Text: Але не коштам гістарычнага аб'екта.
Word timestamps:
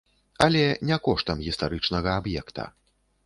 Але 0.45 0.63
не 0.91 0.97
коштам 1.07 1.43
гістарычнага 1.47 2.17
аб'екта. 2.21 2.69